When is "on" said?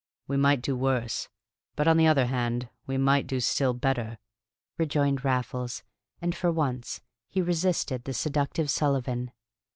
1.87-1.95